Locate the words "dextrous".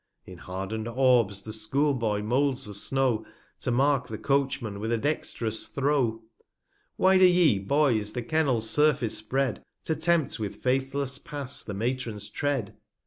4.97-5.67